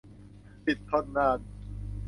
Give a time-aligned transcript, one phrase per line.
[0.65, 1.39] ติดทนนาน